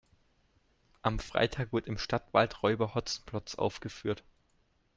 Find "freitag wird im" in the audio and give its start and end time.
1.19-1.99